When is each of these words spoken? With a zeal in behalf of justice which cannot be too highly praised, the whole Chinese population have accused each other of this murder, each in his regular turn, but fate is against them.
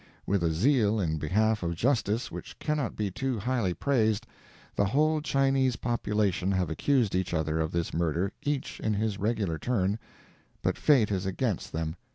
With 0.25 0.41
a 0.43 0.51
zeal 0.51 0.99
in 0.99 1.19
behalf 1.19 1.61
of 1.61 1.75
justice 1.75 2.31
which 2.31 2.57
cannot 2.57 2.95
be 2.95 3.11
too 3.11 3.37
highly 3.37 3.75
praised, 3.75 4.25
the 4.75 4.85
whole 4.85 5.21
Chinese 5.21 5.75
population 5.75 6.51
have 6.53 6.71
accused 6.71 7.13
each 7.13 7.35
other 7.35 7.59
of 7.59 7.71
this 7.71 7.93
murder, 7.93 8.31
each 8.41 8.79
in 8.79 8.95
his 8.95 9.19
regular 9.19 9.59
turn, 9.59 9.99
but 10.63 10.75
fate 10.75 11.11
is 11.11 11.27
against 11.27 11.71
them. 11.71 11.97